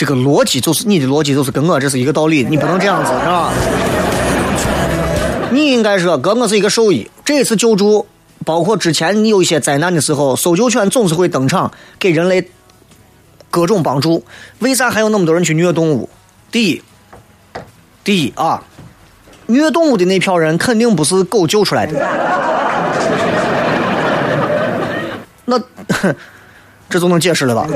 [0.00, 3.52] 这个逻辑就是你的逻辑，就是跟我这是一个道理，你不能这样子，是吧？
[5.50, 8.06] 你应该说，哥，我是一个兽医，这次救助，
[8.46, 12.48] 包括之前你有一些灾难的时候，搜救犬总是会登场，给人类
[13.50, 14.24] 各种帮助。
[14.60, 16.08] 为啥还有那么多人去虐动物？
[16.50, 16.82] 第一，
[18.02, 18.62] 第一啊，
[19.48, 22.08] 虐动物的那票人肯定不是狗救出来的，
[25.44, 25.60] 那
[26.88, 27.66] 这就能解释了吧？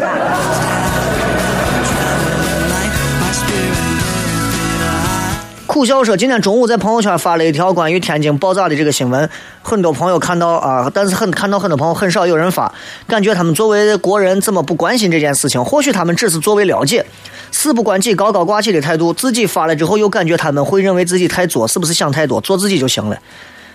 [5.75, 9.29] 苦笑说：“今天中午在朋友圈发了一条关于天津爆炸的这个新闻，
[9.61, 12.73] 很多朋友看到啊，但是很看到很多朋友很少有人发，
[13.09, 15.65] 感觉他们作为国人怎么不关心这件事情？
[15.65, 17.05] 或许他们只是作为了解，
[17.51, 22.41] 事不关己、高高挂起的态度，自己发了之后又感觉他们会认为自己太作，是不是想太多？
[22.41, 23.19] 做自己就行了。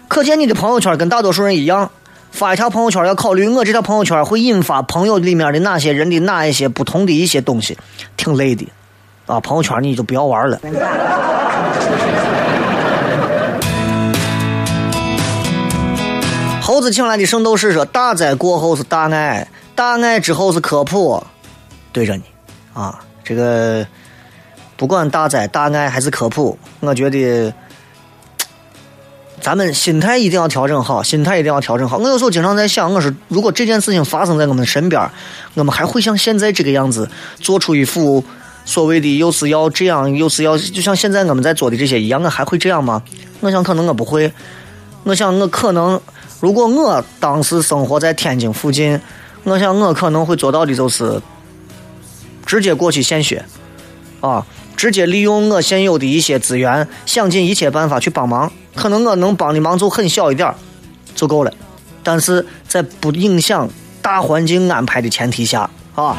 [0.07, 1.91] 可见你的朋友圈跟大多数人一样，
[2.31, 7.77] 发一条朋友圈要考虑我这条朋友圈会引发朋友里面的哪些人的哪一些不同的一些东西，
[8.15, 8.65] 挺累的
[9.25, 9.37] 啊！
[9.41, 10.57] 朋友圈你就不要玩了。”
[16.61, 21.23] 猴子请来的圣斗士说：“大灾过后是大爱，大爱之后是科普。”
[21.91, 22.21] 对着你
[22.73, 23.83] 啊，这个
[24.77, 27.51] 不管大灾大爱还是科普，我觉得
[29.41, 31.97] 咱们心态一定要调整好，心态一定要调整好。
[31.97, 35.09] 我有时候经常在想，我说如果这件事情发生在我们身边，
[35.55, 38.23] 我们还会像现在这个样子，做出一副
[38.69, 43.01] 所谓的又是要这样，又是要就像现在我们在做的这些一样，我还会这样吗？
[43.39, 44.31] 我想可能我不会。
[45.05, 45.99] 我想我可能，
[46.39, 49.01] 如果我当时生活在天津附近，
[49.43, 51.19] 我想我可能会做到的就是
[52.45, 53.43] 直接过去献血，
[54.21, 54.45] 啊，
[54.77, 58.51] 直接利用我现有的一些资源，想尽一切办法去帮忙。
[58.75, 60.55] 可能我能帮的忙就很小一点儿
[61.15, 61.51] 就够了，
[62.03, 63.67] 但是在不影响
[63.99, 66.15] 大环境安排的前提下，啊。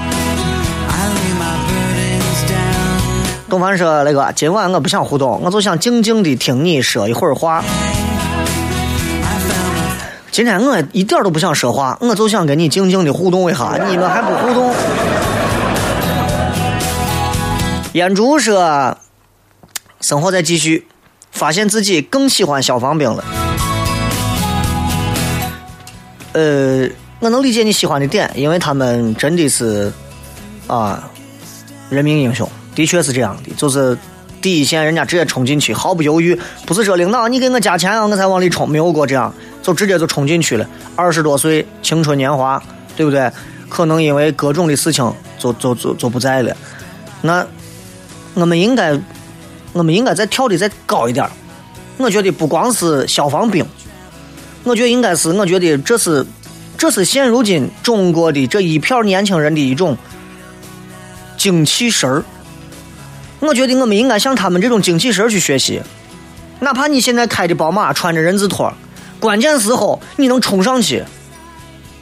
[3.51, 7.65] 东凡说：“那个，今晚我不想互动，我就想静静的听你说一会儿话。
[10.31, 14.73] 今天我一点都不想说话，我就想跟你静静的互动一下，你们还不互动？”
[17.95, 18.97] 烟竹说
[20.01, 20.87] ：“生活在继续，
[21.33, 23.25] 发现自己更喜欢消防兵了。
[26.35, 29.93] 呃，我能理解你喜欢的点，因为他们真的是
[30.69, 31.03] 啊，
[31.89, 32.49] 人民英雄，
[32.81, 33.95] 的确是这样的，就是
[34.41, 40.67] 第一线人家直接冲进去，毫不犹豫，不是说领导你给我加钱啊，我才往里冲，没有过这样，就直接就冲进去了。
[40.97, 42.63] 二十多岁，青春年华，
[42.97, 43.31] 对不对？
[43.69, 46.57] 可能因为各种的事情就就就就不在了。
[47.21, 47.47] 那
[48.33, 48.99] 我们应该，
[49.75, 51.29] 我们应该再跳的再高一点。
[51.99, 53.63] 我觉得不光是消防兵，
[54.65, 56.25] 我觉得应该是，我觉得这是，
[56.79, 59.99] 这是现如今中国的这一票年轻人的一种
[61.37, 62.25] 精气神儿。
[63.41, 65.81] 我觉得我们应该向他们这种精气神去学习。
[66.61, 68.73] 哪怕你现在开的宝马，穿着人字拖，
[69.19, 71.03] 关键时候你能冲上去，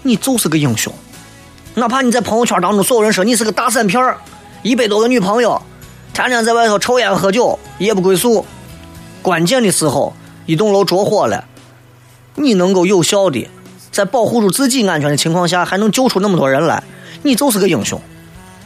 [0.02, 0.92] 你就是个英雄。
[1.74, 4.18] 哪怕你在朋友圈当中，所有人说你是个大散片儿，
[4.62, 5.62] 一百多个女朋友，
[6.12, 8.44] 天天在外头抽烟喝酒，夜不归宿。
[9.22, 10.12] 关键的时候，
[10.46, 11.44] 一栋楼着火了，
[12.34, 13.48] 你能够有效的
[13.92, 16.82] 在保护住自己安全的情况下，还能救出那么多人来，
[17.22, 18.00] 你就是个英雄。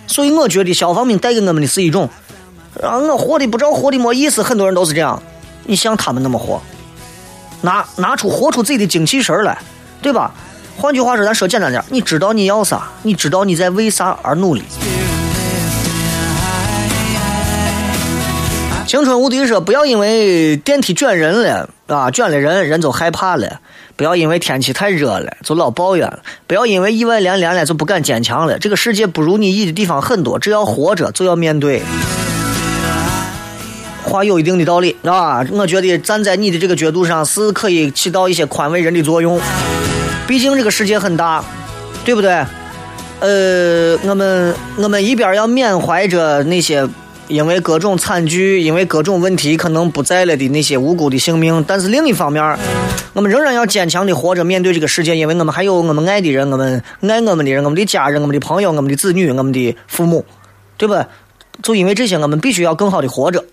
[0.06, 2.08] 所以我觉得消防兵带给我们的是一种，
[2.80, 5.22] 啊，我活的不知道活的没意思，很多人都是这样。
[5.64, 6.60] 你像他们那么活，
[7.60, 9.58] 拿拿出活出自己的精气神来，
[10.00, 10.32] 对吧？
[10.76, 14.62] 换句话说，咱说简单点，你知道你要啥，你知道你在为啥而努力。
[18.86, 23.60] 青春无敌说，不要因为电梯卷人了啊，卷了人，人就害怕了；
[23.96, 28.58] 不要因为天气太热了，就老抱怨了；不要因为意外连连了，就不敢坚强了。
[28.58, 31.82] 这个世界不如你意的地方很多，只要活着就要面对。
[34.04, 39.40] 话有一定的道理啊，我觉得站在你的这个角度上是可以起到一些宽慰人的作用。
[40.26, 41.44] 毕竟这个世界很大，
[42.04, 42.44] 对不对？
[43.20, 46.86] 呃，我们我们一边要缅怀着那些
[47.28, 52.58] 因为各种惨剧、因为各种问题可能不在了的那些无辜的性命，但是另一方面，
[53.12, 60.24] 我们仍然要坚强的活着，面对这个世界，因为我们还有我们爱的人，我们爱我们的人，我们的家人，我们的朋友，我们的子女，我们的父母，
[60.76, 61.06] 对吧？
[61.62, 63.44] 就因为这些，我们必须要更好的活着。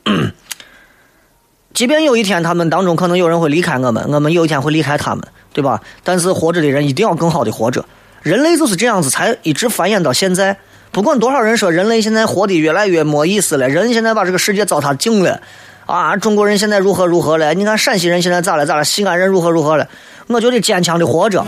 [1.74, 5.82] 即便有一天他们当中可能有人会离开我们，我们有一天会离开他们，对吧？
[6.04, 7.86] 但是活着的人一定要更好的活着。
[8.22, 10.58] 人类就是这样子，才一直繁衍到现在。
[10.92, 15.40] 不管多少人说人类现在活得越来越没意思了，人现在把这个世界糟蹋净了，
[15.86, 17.54] 啊，中国人现在如何如何了？
[17.54, 18.84] 你看陕西人现在咋了咋了？
[18.84, 19.88] 西安人如何如何了？
[20.28, 21.46] 我觉得坚强的活着，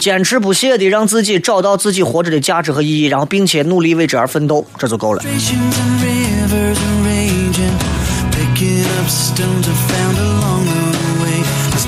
[0.00, 5.22] 坚持不懈的让自己找到自己活着的价值和意义，然后并且努力为之而奋斗，这就够了。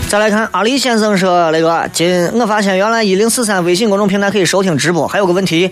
[0.09, 5.70] 再来看阿里先生说那个，今我发现原来一零四三微信公众平台可以收听直播，还有个问题，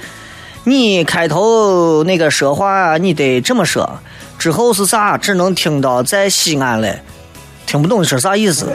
[0.64, 3.88] 你开头那个说话你得这么说，
[4.36, 5.16] 之后是啥？
[5.16, 7.00] 只能听到在西安嘞，
[7.64, 8.66] 听不懂是啥意思？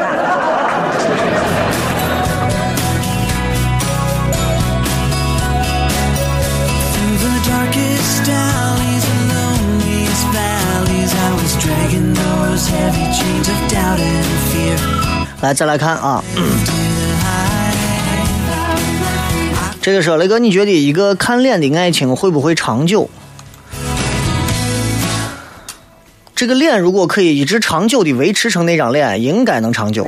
[15.41, 16.21] 来，再来看啊，
[19.81, 23.09] 这个说雷哥，你觉得一个看脸的爱情会不会长久？
[26.35, 30.05] 这个脸如果可以一直长久的维持成那张脸，应该能长久。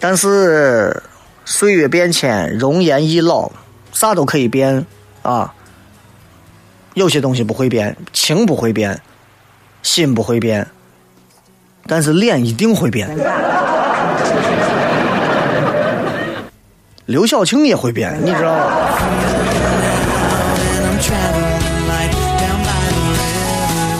[0.00, 1.02] 但是
[1.44, 3.50] 岁月变迁，容颜易老，
[3.92, 4.84] 啥都可以变
[5.22, 5.52] 啊。
[6.94, 9.00] 有些东西不会变，情不会变，
[9.86, 10.66] 心不会变，
[11.86, 13.08] 但是脸一定会变。
[17.06, 18.66] 刘晓庆也会变，你知道吗？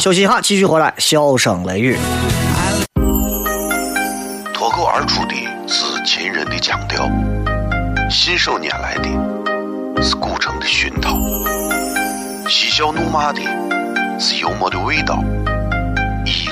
[0.01, 1.97] 休息一下，继续回来，笑声雷雨。
[4.53, 5.34] 脱口而出的
[5.68, 7.09] 是秦人的腔调，
[8.11, 9.09] 信手拈来的
[10.03, 11.16] 是古城的熏陶，
[12.49, 13.41] 嬉笑怒骂的
[14.18, 15.22] 是幽默的味道，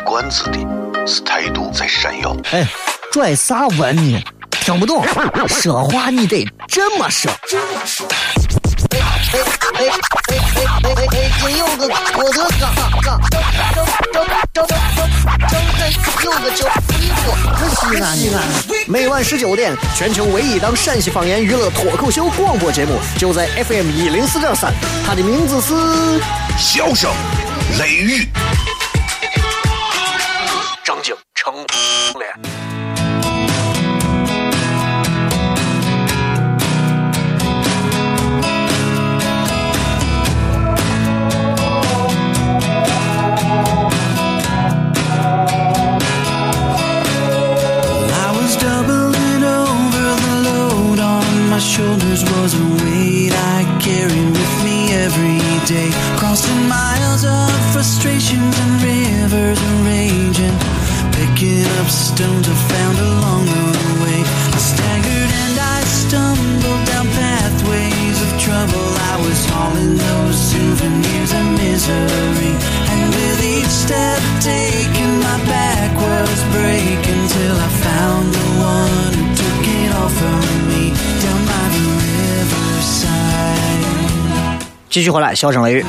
[0.05, 0.59] 一冠子的
[1.07, 2.37] 是态度在闪耀。
[2.53, 2.67] 哎，
[3.11, 4.23] 拽啥文呢？
[4.51, 5.03] 听不懂，
[5.49, 7.31] 说话你得这么说。
[7.31, 9.41] 哎哎
[9.73, 9.89] 哎哎
[10.29, 11.31] 哎哎哎！
[11.41, 11.89] 真有个
[12.19, 12.69] 我的嘎
[13.03, 13.41] 嘎，张
[13.73, 14.75] 张张张张张
[16.23, 16.69] 有个叫
[17.71, 18.43] 西安西安。
[18.87, 24.71] 每晚十九点，全球唯一档陕西方言娱乐脱口秀广播节目，就在 FM 一零四点三，
[25.07, 25.75] 它的名字是
[26.59, 27.11] 笑声
[27.79, 28.29] 雷雨，
[84.95, 85.85] 继续回来，笑声雷雨。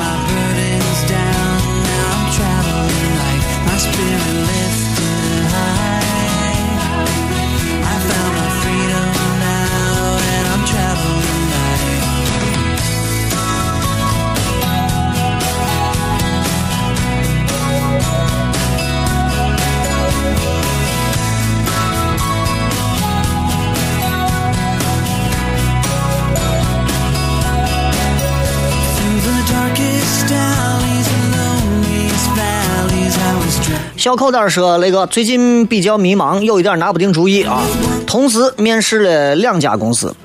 [34.05, 37.63] 小口袋说：“雷哥，最近比较迷茫，有一点拿不定主意啊。
[38.05, 40.15] 同时面试了两家公司，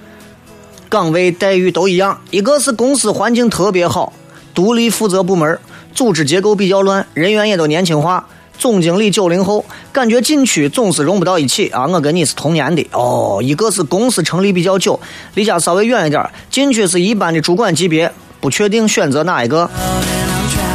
[0.91, 4.13] 岗位待遇都一样，一个是公司环境特别好，
[4.53, 5.59] 独立负责部门，
[5.95, 8.29] 组织结构比较乱，人员也都年轻化。
[8.59, 11.87] 总经理九零后，感觉进去总是融不到一起啊。
[11.87, 13.41] 我跟你是同年的哦。
[13.43, 15.01] 一个是公司成立比较久，
[15.33, 18.13] 离家稍微远一点，进去是一般的主管级别，
[18.43, 19.71] 不确定选择哪一个。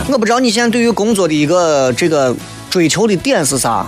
[0.07, 2.35] 我不知道你现在对于工作的一个这个
[2.75, 3.87] 追求的点是啥？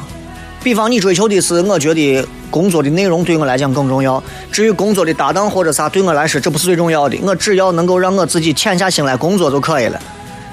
[0.64, 4.24] 比方你追求的是，我觉得工作的内容对我来讲更重要。
[4.50, 7.18] 至于工作的搭档或者啥，对我来说这不是最重要的。
[7.22, 10.00] 我只要能够让我自己潜下心来工作就可以了。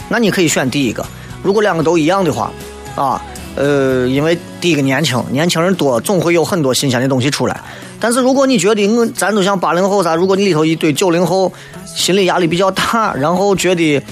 [0.09, 1.07] 那你可以选第一个。
[1.45, 2.51] 如果两个都一样的话，
[2.97, 3.23] 啊，
[3.55, 7.61] 呃，因为第一个年轻，年轻人多，总会有很多新鲜的东西出来。
[8.01, 11.53] 但是如果你觉得我咱都像八零后啥，如果你里头一堆九零后，
[11.87, 14.03] 心理压力比较大，然后觉得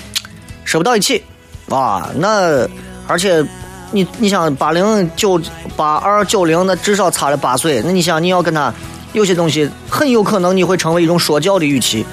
[0.65, 1.21] 说不到一起，
[1.69, 2.65] 啊，那
[3.09, 3.45] 而且
[3.93, 5.41] 你你想八零九
[5.77, 8.73] 八二九零，那至少差了八岁，那你想你要跟他
[9.13, 12.05] 有些东西，很有可能你会成为一种说教的语气，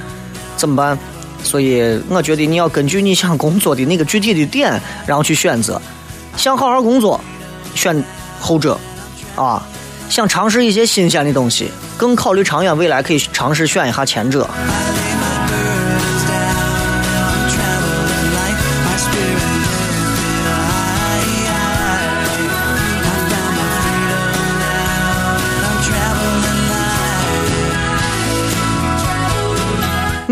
[0.56, 1.00] 怎么办？
[1.42, 5.82] 所以我觉得你要根据你想工作的那个具体的点，然后去选择。
[6.36, 7.20] 想好好工作，
[7.76, 8.04] 选
[8.40, 8.78] 后者，
[9.36, 9.66] 啊，
[10.10, 14.50] 想尝试一些新鲜的东西，更考虑长远未来，可以尝试选一下前者。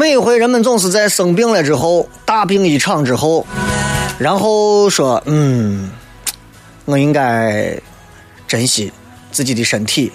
[0.10, 3.46] 每回人们总是在生病了之后，大病一场之后，
[4.18, 5.92] 然后说：“嗯，
[6.86, 7.78] 我应该
[8.48, 8.90] 珍惜
[9.34, 10.10] 自己的身体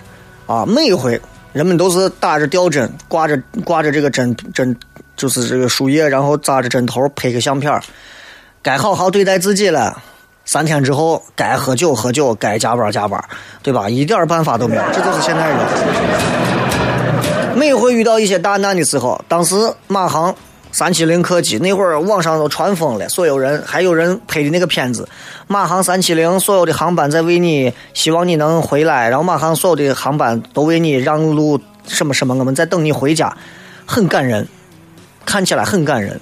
[0.47, 1.21] 啊。”每一回
[1.53, 4.75] 人们都是打着吊针，挂着挂着这个针针，
[5.15, 7.79] 就是这个输液，然后扎着针头，拍个相片
[8.63, 10.03] 该好好对待自己了。
[10.47, 13.23] 三天之后，该喝酒喝酒，该加班加班，
[13.63, 13.91] 对吧？
[13.91, 15.59] 一点办法都没有，这就是现代人。
[17.55, 19.55] 每回遇到一些大难的时候，当时
[19.87, 20.35] 马航
[20.71, 25.07] 三七零客机那会儿网上都传疯了，所有人还有人拍的那个片子，
[25.47, 33.37] 马航三七零所有的航班在为你，希望你能回来，然后马航所有的航班都为你让路，什么什么，我们在等你回家，
[33.85, 34.49] 很感人，
[35.27, 36.19] 看起来很感人。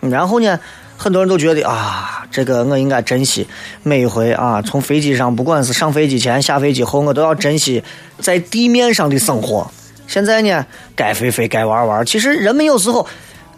[0.00, 0.60] 然后呢，
[0.98, 3.46] 很多人都觉得啊，这个我应该珍惜
[3.82, 7.82] 每一回啊，从飞机上，不管是上飞机前、下飞机后，我都要珍惜
[8.20, 9.70] 在地面上的生活。
[10.06, 12.04] 现在呢，该飞飞，该玩玩。
[12.06, 13.06] 其实人们有时候，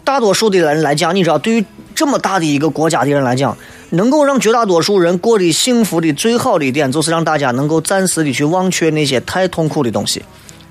[0.03, 3.57] 大多数的人来讲，你知道，对于这么大的一个国家的人来讲，
[3.91, 10.23] 能够让绝大多数人过得幸福的最好的一点，就是让大家能够暂时的去忘却那些太痛苦的东西。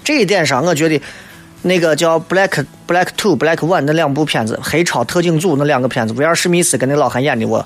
[0.03, 1.01] 这一点上，我觉得
[1.63, 7.65] 那个叫《Black Black Two》《Black One》那两部片子，《黑超特警组》那两个片子，威尔史密斯跟那老汉演的，我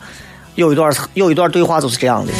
[0.57, 2.33] 有一段有一段对话就是这样的。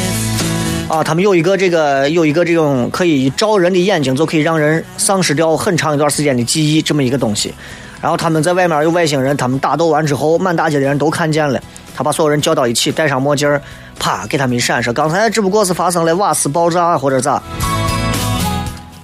[0.93, 7.51] 啊，他们有一个这个有一个这种可以照人的眼睛就可以让人丧失掉很长一段时间的记忆这么一个东西。
[7.99, 11.59] 然后他们在外面有外星人，他们打斗完之后，满大街的人都看见了。
[11.95, 13.59] 他把所有人叫到一起，戴上墨镜，
[13.97, 17.41] 啪给他们一闪，说刚才只不过是发生了瓦斯爆炸或者咋。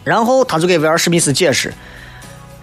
[0.04, 1.74] 然后他就给威尔史密斯解释，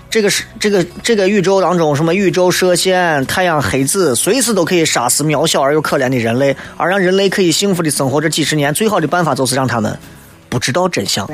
[0.09, 9.99] 这个是这个这个宇宙当中什么宇宙射线、太阳黑子，随时都可以杀死渺小而又可怜的人类，而让人类可以幸福的生活这几十年，最好的办法就是让他们
[10.49, 11.29] 不知道真相。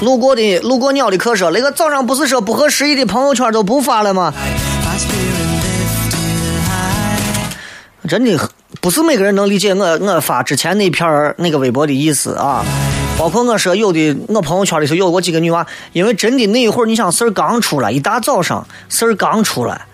[0.00, 4.32] 路过的路过鸟的客说，那个早上不是说不合时宜的朋友圈都不发了吗？
[8.08, 8.50] 真的
[8.80, 12.64] 不是每个人能理解我我发之前那篇儿那个微博的意思啊。
[13.18, 19.86] 包括我说有的我朋友圈里头有过几个女娃，因为真的那一会儿你想事儿刚出来，一大早上事儿刚出来，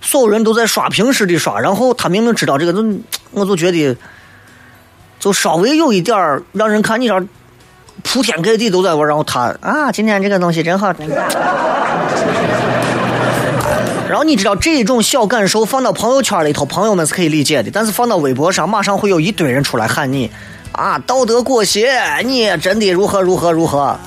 [0.00, 2.84] 所有人都在刷屏式的刷，然后他明明知道这个，就
[3.30, 3.96] 我就觉得
[5.20, 7.24] 就稍微有一点儿让人看你这儿
[8.02, 10.92] 铺天盖地都在玩，然后他啊，今天这个东西真好。
[14.08, 20.30] 然后你知道这种小感受放到朋友圈里头，朋友们是可以理解的，但是放到微博上，马上会有一堆人出来喊你
[20.72, 23.98] 啊，道德裹挟，你真的如何如何如何。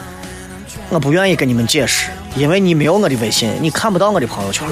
[0.89, 4.67] 我不愿意跟你们解释，因为你没有我的微信，你看不到我的朋友圈，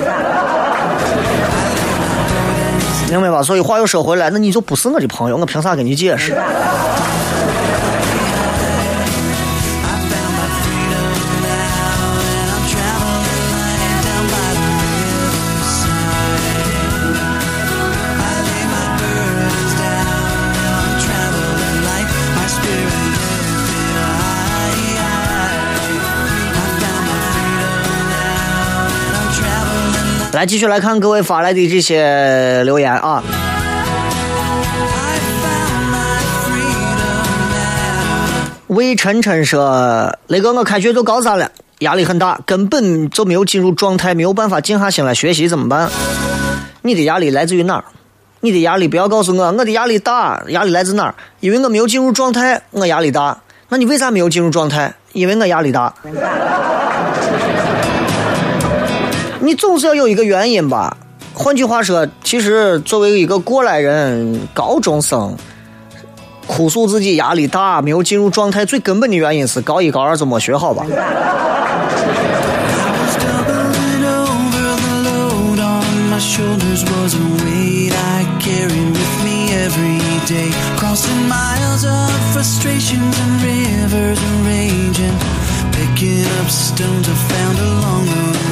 [3.10, 3.42] 明白吧？
[3.42, 6.34] 所以话又说回来，那你就不是我的朋友，我凭啥跟你解释？
[30.46, 33.24] 继续来看各位发来的这些留言啊。
[38.68, 45.90] 魏晨晨说：“雷哥，我开学就高三了，压力很大，根本就没有进入状态，没有办法静下心来学习，怎么办？
[46.82, 47.86] 你的压力来自于哪儿？
[48.42, 51.16] 你的压力不要告诉我，我的压力大，压力来自哪儿？
[51.40, 53.38] 因为我没有进入状态，我压力大。
[53.70, 54.94] 那你为啥没有进入状态？
[55.14, 55.94] 因为我压力大。
[59.46, 60.98] 你总是要有一个原因吧。
[61.34, 65.38] 换句话说，其实作为一个过来人，高中生。”
[66.48, 70.86] 哭诉自己压力大，没有进入状态，最根本的原因是高一高二就没学好吧。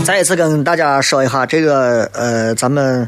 [0.05, 3.07] 再一次跟大家说一下这个呃咱们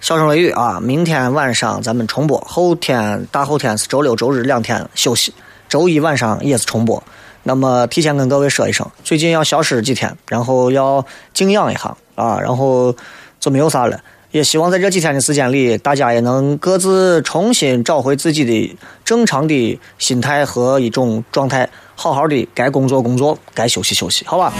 [0.00, 5.34] 笑声雷雨啊明天晚上咱们重播后天大后天是周六周日两天休息
[5.68, 7.02] 周一晚上也是重播。
[7.42, 11.04] 那么提前跟各位说一声最近要消失几天然后要
[11.34, 12.94] 静养一下啊然后
[13.38, 21.68] 就没有啥了也希望在这几天的时间里大家也能各自重新找回自己的正常的心态和一种状态。
[21.94, 24.52] 好好的该工作工作，该休息休息，好吧？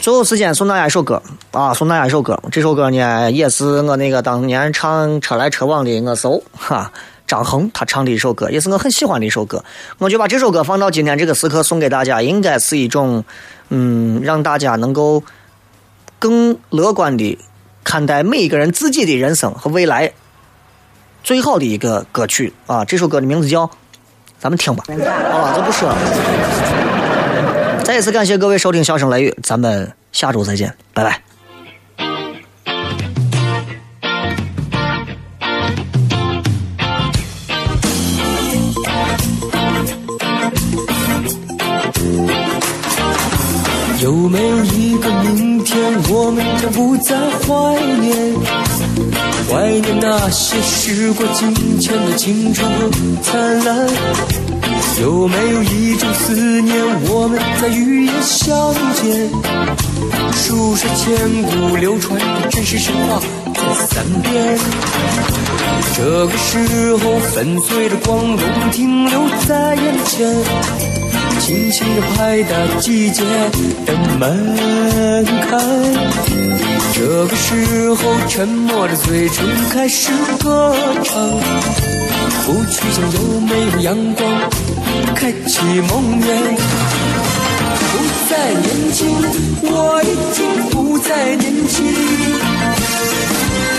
[0.00, 2.40] 最后时间送大家一首歌啊，送大家一首歌。
[2.52, 6.90] 这首歌呢，也是我那个当年唱《车来车往》的我手哈
[7.26, 9.62] 张恒他唱的一首歌，也是我很喜欢的一首歌。
[9.98, 13.24] 我就把这首歌放到今天这个时刻送给大家，应该是一种
[13.68, 15.22] 嗯，让大家能够
[16.18, 17.36] 更乐观的
[17.84, 20.12] 看待每一个人自己的人生和未来
[21.22, 22.84] 最好的一个歌曲啊。
[22.84, 23.68] 这首歌的名字叫，
[24.38, 24.84] 咱们听吧，
[25.32, 25.96] 好了，就不说了。
[27.84, 31.20] 再一次感谢各位收听《笑声雷雨》，咱们下周再见，拜拜。
[44.00, 45.76] 有没有一个明天，
[46.08, 48.32] 我们将不再怀念？
[49.50, 52.90] 怀念那些时过境迁的青春和
[53.22, 53.88] 灿烂。
[55.00, 56.76] 有没有一种思念，
[57.10, 59.28] 我们在雨夜相见？
[60.32, 63.20] 书说千古流传的真实神话
[63.52, 64.58] 在三边。
[65.96, 70.36] 这个时候，粉碎的光荣停留在眼前，
[71.38, 73.22] 轻轻地拍打季节
[73.86, 75.58] 的门槛。
[76.92, 77.96] 这个时候，
[78.28, 80.10] 沉默的嘴唇开始
[80.42, 80.74] 歌
[81.04, 81.14] 唱。
[82.44, 84.26] 不去想有没有阳光，
[85.14, 86.24] 开启梦魇。
[87.78, 87.92] 不
[88.28, 88.98] 再年轻，
[89.62, 90.38] 我已经
[90.70, 91.76] 不再年轻。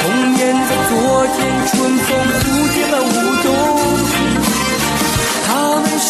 [0.02, 0.92] 童年的昨
[1.36, 1.38] 天，
[1.68, 2.08] 春风
[2.40, 2.42] 蝴
[2.74, 3.08] 蝶般舞
[3.44, 3.99] 动。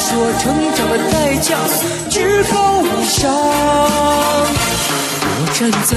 [0.10, 0.44] 他们说成
[0.74, 1.56] 长的代价
[2.10, 3.32] 至高无上。
[5.22, 5.94] 我站在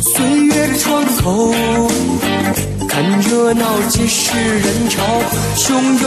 [0.00, 0.14] 岁
[0.46, 1.52] 月的窗口，
[2.88, 5.02] 看热闹皆是人潮
[5.56, 6.04] 汹涌，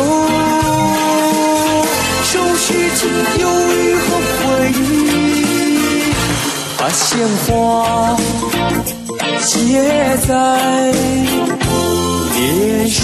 [2.23, 2.63] 收拾
[2.95, 2.99] 起
[3.41, 4.07] 忧郁和
[4.39, 4.83] 回忆，
[6.77, 8.15] 把鲜花
[9.41, 9.51] 写
[10.25, 10.31] 在
[12.33, 13.03] 脸上。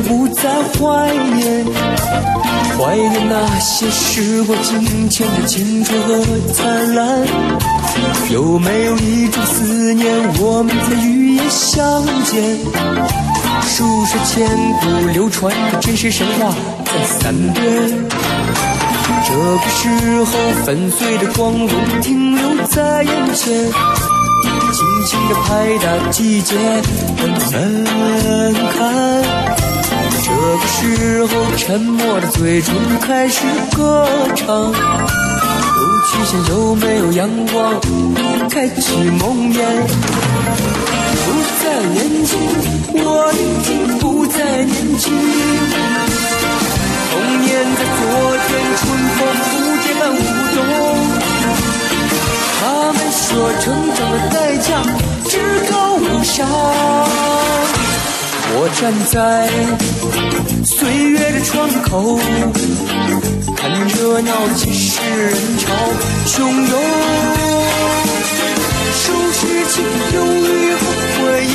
[0.00, 1.64] 不再怀念？
[2.76, 7.26] 怀念那些时过境迁的青春和灿烂。
[8.30, 10.06] 有没有一种思念，
[10.40, 12.58] 我们在雨夜相见？
[13.62, 14.48] 书说千
[14.80, 16.52] 古流传的真实神话
[16.84, 17.64] 在三边。
[19.26, 19.88] 这个时
[20.24, 20.26] 候，
[20.64, 21.70] 粉碎的光荣
[22.02, 23.70] 停留在眼前。
[24.72, 28.78] 轻轻地拍打季节的门槛。
[30.44, 33.40] 这个时候，沉默的嘴唇开始
[33.74, 34.46] 歌唱。
[34.46, 34.76] 不
[36.06, 37.80] 去想有没有阳光，
[38.50, 38.92] 开启
[39.22, 39.56] 梦魇。
[41.24, 41.26] 不
[41.62, 41.64] 再
[41.94, 42.36] 年轻，
[42.92, 45.14] 我已经不再年轻。
[47.10, 48.04] 童年在昨
[48.44, 48.84] 天，春
[49.16, 49.18] 风
[49.48, 49.50] 蝴
[49.82, 50.20] 蝶般舞
[50.54, 50.56] 动。
[52.60, 53.24] 他们说
[53.60, 53.64] 成
[53.94, 54.68] 长的代价
[55.26, 55.32] 至
[55.72, 56.46] 高无上。
[58.56, 59.48] 我站在
[60.64, 62.16] 岁月的窗口，
[63.56, 65.64] 看热闹皆是人潮
[66.26, 66.38] 汹
[66.70, 66.72] 涌，
[68.94, 69.02] 收
[69.32, 69.38] 拾
[69.68, 69.82] 起
[70.14, 70.82] 忧郁和
[71.18, 71.50] 回忆，